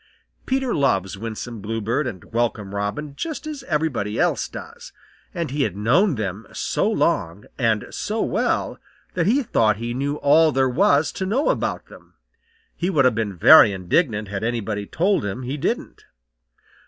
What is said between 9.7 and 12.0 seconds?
he knew all there was to know about